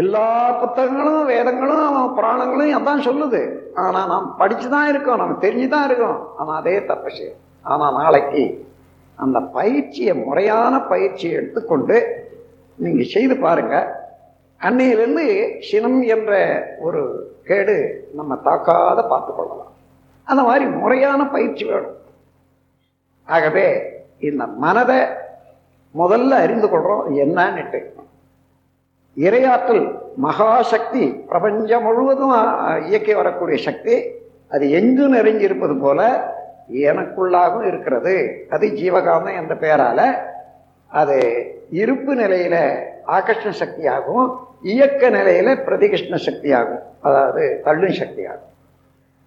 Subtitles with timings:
[0.00, 3.58] எல்லா புத்தகங்களும் வேதங்களும் புராணங்களும் அதான் சொல்லுது.
[3.74, 6.32] ஆனா நாம் படிச்சுதான் இருக்கோம் நம்ம தெரிஞ்சுதான் இருக்கோம்.
[6.38, 8.66] ஆனா அதே தப்பு செய்யும் ஆனா நாளைக்கு
[9.14, 12.28] அந்த பயிற்சியை முறையான பயிற்சியை எடுத்துக்கொண்டு
[12.74, 14.04] நீங்க செய்து பாருங்க.
[14.60, 19.72] அன்னையிலிருந்து சினம் என்ற ஒரு கேடு நம்ம தாக்காத பார்த்து கொள்ளலாம்.
[20.24, 21.96] அந்த மாதிரி முறையான பயிற்சி வேணும்.
[23.26, 23.82] ஆகவே
[24.18, 24.96] இந்த மனதை
[25.98, 27.12] முதல்ல அறிந்து கொள்றோம்.
[27.14, 27.99] என்னன்னுட்டு.
[29.16, 29.84] இறையாற்றல்
[30.22, 32.34] மகாசக்தி பிரபஞ்சம் முழுவதும்
[32.88, 33.96] இயக்கி வரக்கூடிய சக்தி
[34.48, 36.00] அது எங்கு நிறைஞ்சிருப்பது போல
[36.88, 38.14] எனக்குள்ளாகவும் இருக்கிறது.
[38.50, 40.00] அது ஜீவகாமம் என்ற பெயரால
[40.90, 41.16] அது
[41.70, 42.56] இருப்பு நிலையில
[43.06, 44.30] ஆகர்ஷண சக்தியாகவும்
[44.74, 48.54] இயக்க நிலையில பிரதிகிருஷ்ண சக்தியாகும் அதாவது தள்ளும் சக்தியாகும்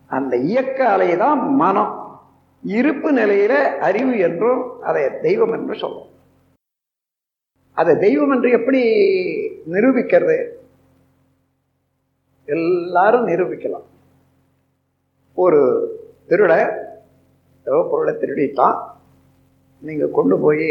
[0.10, 1.94] அந்த இயக்க அலைதான் மனம்.
[2.64, 6.10] இருப்பு நிலையில அறிவு என்றும் அதை தெய்வம் என்று சொல்லும்.
[7.74, 8.82] அதை தெய்வம் என்று எப்படி
[9.72, 10.38] நிரூபிக்கிறது?
[12.46, 13.88] எல்லாரும் நிரூபிக்கலாம்.
[15.44, 15.62] ஒரு
[16.30, 16.54] திருட
[17.68, 18.78] ஏதோ பொருளை திருடித்தான்
[19.82, 20.68] நீங்கள் கொண்டு போய்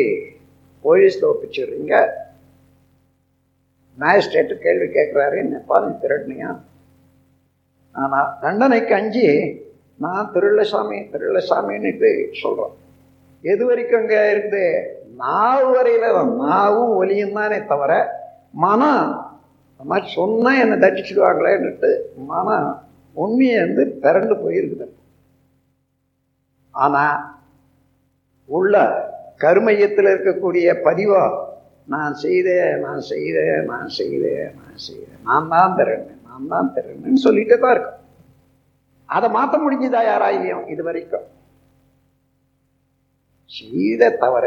[0.84, 1.95] போலீஸில் ஒப்பிச்சிடுறீங்க.
[3.98, 6.50] மேஜிஸ்ட்ரேட்டு கேள்வி கேட்குறாரு என்னப்பா நீ திருடனியா?
[7.92, 9.27] ஆனால் தண்டனைக்கு அஞ்சு
[10.05, 12.11] நான் திருள்ளசாமி திருள்ளசாமின்னுட்டு
[12.42, 12.77] சொல்கிறேன்
[13.45, 14.65] எது வரைக்கும் அங்கே இருக்குது
[15.23, 16.09] நாவு வரையில்
[16.43, 17.93] நாவும் ஒலியும் தானே தவிர
[18.65, 19.12] மனம்
[19.71, 21.91] அந்த மாதிரி சொன்னால் என்னை தட்டிச்சிடுவாங்களேன்னுட்டு
[22.31, 22.69] மனம்
[23.23, 24.87] உண்மையை வந்து பிறண்டு போயிருக்குது.
[26.75, 27.19] ஆனால்
[28.48, 28.75] உள்ள
[29.45, 31.25] கருமையத்தில் இருக்கக்கூடிய பதிவா
[31.93, 35.20] நான் செய்தேன் நான் செய்தேன் நான் செய்தேன் நான் செய்தேன்.
[35.29, 38.01] நான் தான் திறன்னு நான் தான் திறன்னு சொல்லிட்டு தான் இருக்கும்.
[39.09, 41.27] அதை மாற்ற முடிஞ்சுதா யாராலையும் இது வரைக்கும்?
[43.58, 44.47] செய்த தவிர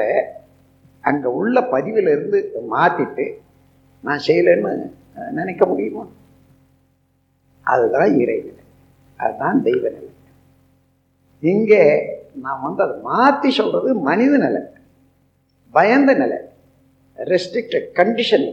[1.04, 2.40] அங்கே உள்ள பதிவுல இருந்து
[2.74, 3.26] மாற்றிட்டு
[4.04, 4.72] நான் செய்யலைன்னு
[5.40, 6.04] நினைக்க முடியுமா?
[7.66, 8.64] அதுதான் இறைநிலை
[9.20, 10.12] அதுதான் தெய்வ நிலை.
[11.44, 11.84] இங்கே
[12.44, 14.62] நான் வந்து அதை மாற்றி சொல்கிறது மனித நிலை
[15.74, 16.40] பயந்த நிலை
[17.20, 18.48] ரெஸ்ட்ரிக்டட் கண்டிஷன்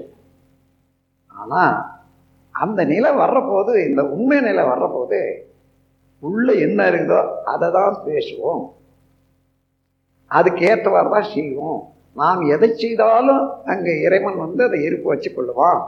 [1.41, 1.77] ஆனால்
[2.55, 5.21] அந்த நிலை வர்றபோது இந்த உண்மை நிலை வர்றபோது
[6.23, 7.21] உள்ளே என்ன இருக்குதோ
[7.53, 8.65] அதை தான் பேசுவோம்.
[10.39, 11.81] அதுக்கேற்றவாறு தான் செய்வோம்.
[12.21, 15.81] நாம் எதை செய்தாலும் அங்கே இறைவன் வந்து அதை இருப்பு வச்சு கொள்ளுவான்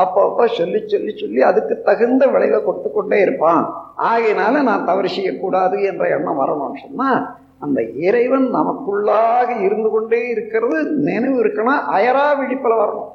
[0.00, 3.64] அப்பப்போ சொல்லி சொல்லி சொல்லி அதுக்கு தகுந்த விளைவை கொடுத்து கொண்டே இருப்பான்.
[4.10, 7.18] ஆகையினால நான் தவறு செய்யக்கூடாது என்ற எண்ணம் வரணும்னு சொன்னால்
[7.64, 13.10] அந்த இறைவன் நமக்குள்ளாக இருந்து கொண்டே இருக்கிறது நினைவு இருக்கணும் அயரா விழிப்பில் வரணும்.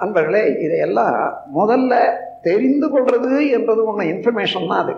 [0.00, 1.16] அன்பர்களே இதையெல்லாம்
[1.58, 1.94] முதல்ல
[2.42, 4.94] தெரிந்து கொள்றது என்றது ஒன்று இன்ஃபர்மேஷன் தான் அது.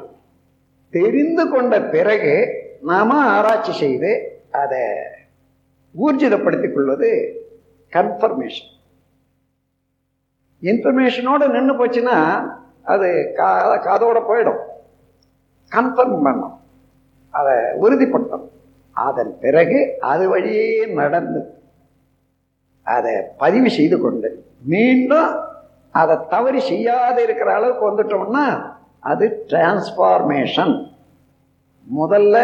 [0.93, 2.35] தெரிந்து கொண்ட பிறகு
[2.83, 4.11] நாம ஆராய்ச்சி செய்து
[4.51, 4.83] அதை
[5.95, 7.11] ஊர்ஜிதப்படுத்திக் கொள்வது
[7.93, 8.71] கன்ஃபர்மேஷன்
[10.63, 12.17] இன்ஃபர்மேஷனோடு நின்று போச்சுன்னா
[12.83, 13.49] அது கா
[13.87, 14.61] காதோட போயிடும்.
[15.73, 16.57] கன்ஃபர்ம் பண்ணும்
[17.31, 18.49] அதை உறுதிப்படுத்தணும்.
[18.97, 21.41] அதன் பிறகு அது வழியே நடந்து
[22.87, 24.29] அதை பதிவு செய்து கொண்டு
[24.73, 25.31] மீண்டும்
[25.91, 28.45] அதை தவறி செய்யாத இருக்கிற அளவுக்கு வந்துட்டோம்னா
[28.99, 30.75] அது டிரான்ஸ்ஃபார்மேஷன்
[31.99, 32.37] முதல்ல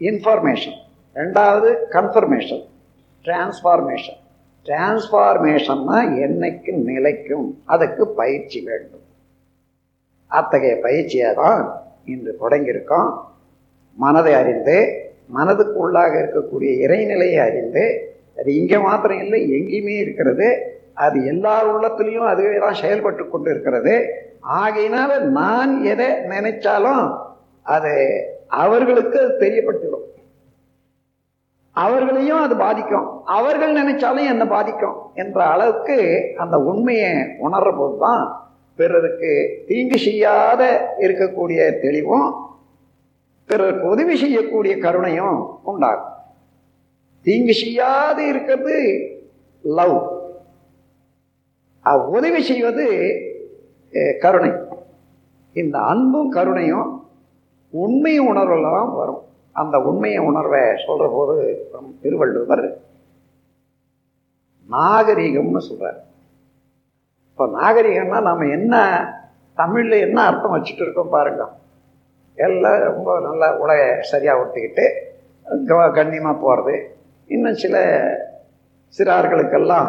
[0.00, 0.78] இன்ஃபர்மேஷன்
[1.16, 2.64] ரெண்டாவது கன்ஃபர்மேஷன்
[3.24, 4.18] டிரான்ஸ்ஃபார்மேஷன்
[4.66, 9.04] டிரான்ஸ்ஃபார்மேஷன்னா என்னைக்கு நிலைக்கும் அதுக்கு பயிற்சி வேண்டும்.
[10.30, 11.62] அத்தகைய பயிற்சியை தான்
[12.12, 13.10] இன்று தொடங்கியிருக்கோம்.
[13.98, 14.76] மனதை அறிந்து
[15.36, 17.84] மனதுக்குள்ளாக இருக்கக்கூடிய இறைநிலையை அறிந்து
[18.38, 20.48] அது இங்கே மாத்திரம் இல்லை எங்கேயுமே இருக்கிறது.
[21.04, 23.94] அது எல்லார் உள்ளத்துலேயும் அதுவே தான் செயல்பட்டு கொண்டு இருக்கிறது
[24.60, 27.04] ஆகையினால நான் எதை நினைச்சாலும்
[27.62, 30.08] அது அவர்களுக்கு அது தெரியப்படுத்திடும்.
[31.70, 33.24] அவர்களையும் அது பாதிக்கும்.
[33.24, 41.78] அவர்கள் நினைச்சாலும் என்ன பாதிக்கும் என்ற அளவுக்கு அந்த உண்மையை உணர்ற போது தான் பிறருக்கு தீங்கு செய்யாத இருக்கக்கூடிய
[41.78, 42.34] தெளிவும்
[43.46, 46.12] பிறருக்கு உதவி செய்யக்கூடிய கருணையும் உண்டாகும்.
[47.22, 49.00] தீங்கு செய்யாது இருக்கிறது
[49.62, 50.18] லவ்.
[52.06, 52.86] உதவி செய்வது
[54.20, 54.50] கருணை.
[55.52, 56.99] இந்த அன்பும் கருணையும்
[57.72, 59.22] உண்மை உணர்வில் தான் வரும்.
[59.60, 61.34] அந்த உண்மையை உணர்வை சொல்கிற போது
[62.02, 62.64] திருவள்ளுவர்
[64.68, 65.98] நாகரீகம்னு சொல்கிறார்
[67.30, 68.74] இப்போ நாகரீகம்னா நம்ம என்ன
[69.60, 71.44] தமிழ்ல என்ன அர்த்தம் வச்சுட்டு இருக்கோம் பாருங்க.
[72.46, 73.80] எல்லாம் ரொம்ப நல்லா உலக
[74.10, 74.84] சரியாக ஒட்டிக்கிட்டு
[75.98, 76.74] கண்ணியமாக போகிறது
[77.34, 77.76] இன்னும் சில
[78.94, 79.88] சிறார்களுக்கெல்லாம்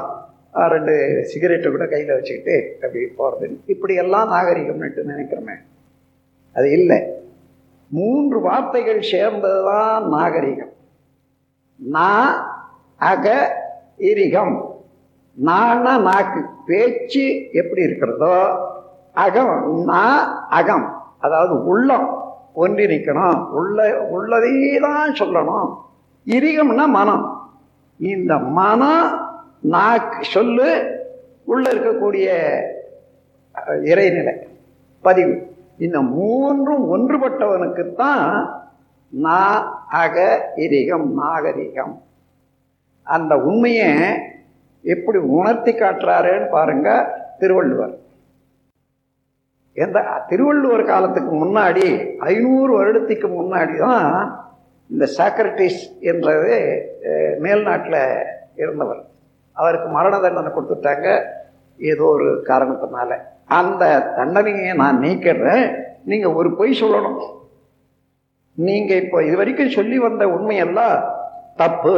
[0.74, 0.94] ரெண்டு
[1.32, 5.56] சிகரெட்டை கூட கையில் வச்சுக்கிட்டு அப்படி போகிறது இப்படியெல்லாம் நாகரிகம்னுட்டு நினைக்கிறோமே.
[6.56, 7.00] அது இல்லை.
[7.92, 10.70] மூன்று வார்த்தைகள் சேர்ந்ததுதான் நாகரிகம்.
[11.76, 12.36] நா
[12.98, 13.56] அக
[13.98, 14.70] இரிகம்.
[15.34, 16.46] நானா நாக்கு.
[16.66, 18.58] பேச்சு எப்படி இருக்கிறதோ
[19.14, 21.04] அகம் நான் அகம்.
[21.20, 23.46] அதாவது உள்ளம் ஒன்றிருக்கணும்.
[23.46, 25.76] உள்ள உள்ளதே தான் சொல்லணும்.
[26.26, 27.52] இரிகம்னா மனம்.
[27.98, 29.30] இந்த மனம்
[29.62, 31.00] நாக்கு சொல்லு
[31.46, 32.30] உள்ள இருக்கக்கூடிய
[33.84, 34.34] இறைநிலை.
[35.02, 35.51] பதிவு.
[35.86, 38.28] இந்த மூன்றும் ஒன்றுபட்டவனுக்குத்தான்
[39.24, 39.40] நா
[40.02, 40.18] அக
[40.66, 41.96] இரிகம் நாகரிகம்.
[43.16, 43.90] அந்த உண்மையை
[44.94, 46.90] எப்படி உணர்த்தி காட்டுறாருன்னு பாருங்க
[47.42, 47.96] திருவள்ளுவர்.
[49.84, 50.00] எந்த
[50.30, 51.86] திருவள்ளுவர் காலத்துக்கு முன்னாடி
[52.32, 54.08] ஐநூறு வருடத்துக்கு முன்னாடி தான்
[54.94, 55.82] இந்த சாக்ரட்டிஸ்
[56.12, 56.56] என்றது
[57.44, 58.02] மேல்நாட்டில்
[58.62, 59.02] இருந்தவர்.
[59.62, 61.08] அவருக்கு மரண தண்டனை கொடுத்துட்டாங்க
[61.92, 63.12] ஏதோ ஒரு காரணத்தினால.
[63.60, 63.84] அந்த
[64.18, 65.66] தண்டனையை நான் நீக்கிறேன்
[66.04, 67.22] நீங்கள் ஒரு பொய் சொல்லணும்.
[68.58, 70.98] நீங்கள் இப்போ இது வரைக்கும் சொல்லி வந்த உண்மையெல்லாம்
[71.56, 71.96] தப்பு.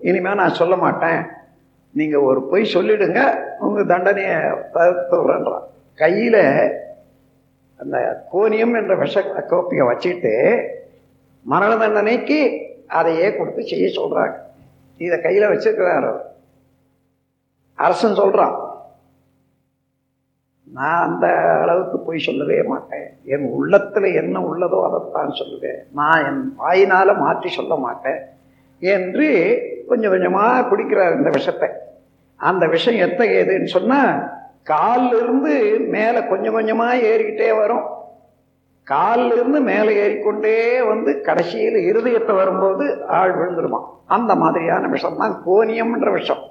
[0.00, 1.20] இனிமேல் நான் சொல்ல மாட்டேன்.
[1.94, 3.20] நீங்கள் ஒரு பொய் சொல்லிடுங்க
[3.58, 4.36] உங்கள் தண்டனையை
[4.72, 5.66] தவிர்த்து விடுறேன்றான்
[7.80, 7.96] அந்த
[8.32, 10.32] கோனியம் என்ற விஷ கோப்பையை வச்சுட்டு
[11.46, 12.38] மரண தண்டனைக்கு
[12.98, 14.36] அதையே கொடுத்து செய்ய சொல்கிறாங்க
[15.00, 16.08] இதை கையில் வச்சுருக்கிறார்
[17.78, 18.54] அரசன் சொல்கிறான்
[20.72, 21.26] நான் அந்த
[21.62, 23.06] அளவுக்கு போய் சொல்லவே மாட்டேன்.
[23.24, 28.20] என் உள்ளத்தில் என்ன உள்ளதோ அதைத்தான் சொல்லுவேன் நான் என் வாயினால் மாற்றி சொல்ல மாட்டேன்
[28.80, 29.28] என்று
[29.88, 31.68] கொஞ்சம் கொஞ்சமாக குடிக்கிறார் இந்த விஷத்தை.
[32.36, 37.84] அந்த விஷம் எத்தகையதுன்னு சொன்னால் காலிலிருந்து மேலே கொஞ்சம் கொஞ்சமாக ஏறிக்கிட்டே வரும்.
[38.82, 46.42] காலிலிருந்து மேலே ஏறிக்கொண்டே வந்து கடைசியில் இருதயத்தை வரும்போது ஆள் விழுந்துருமா அந்த மாதிரியான விஷம் தான் கோனியம்ன்ற விஷம்.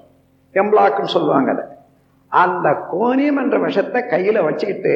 [0.54, 1.77] எம்லாக்குன்னு சொல்லுவாங்க அதை.
[2.28, 4.96] அந்த கோணியம் என்ற விஷத்தை கையில் வச்சுக்கிட்டு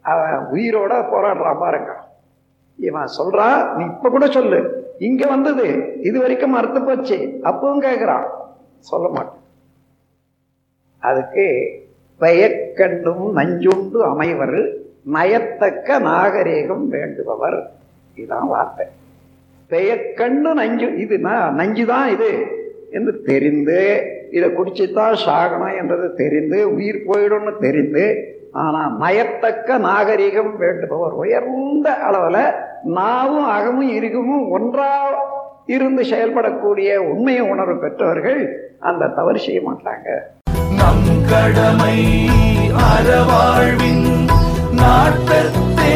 [0.00, 1.92] அவன் உயிரோட போராடுறான் பாருங்க.
[2.76, 4.60] இவன் சொல்றான் நீ இப்ப கூட சொல்லு.
[4.98, 7.40] இங்க வந்தது இது வரைக்கும் மறுத்து போச்சு.
[7.42, 8.26] அப்பவும் கேட்கிறான்
[8.78, 9.40] சொல்ல மாட்டேன்.
[10.98, 11.46] அதுக்கு
[12.20, 14.72] பெயக்கண்டும் நஞ்சுண்டு அமைவர்
[15.04, 17.66] நயத்தக்க நாகரீகம் வேண்டுபவர்.
[18.14, 18.86] இதுதான் வார்த்தை.
[19.68, 21.16] பெயக்கண்டு நஞ்சு இது
[21.60, 22.46] நஞ்சுதான் இது
[22.90, 23.80] என்று தெரிந்து
[24.32, 28.04] இதை குடிச்சுத்தான் சாகணும் என்றது தெரிந்து உயிர் போயிடும்னு தெரிந்து
[28.62, 32.42] ஆனால் நயத்தக்க நாகரிகம் வேண்டுபவர் உயர்ந்த அளவில்
[32.96, 35.12] நாவும் அகமும் இருக்கமும் ஒன்றாக
[35.66, 38.40] இருந்து செயல்படக்கூடிய உண்மையை உணர்வு பெற்றவர்கள்
[38.80, 40.08] அந்த தவறு செய்ய மாட்டாங்க.
[40.78, 41.96] நம் கடமை
[42.86, 44.06] அறவாழ்வின்
[44.80, 45.94] நாட்டத்தே